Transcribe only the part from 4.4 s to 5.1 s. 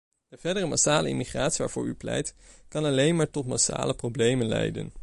leiden.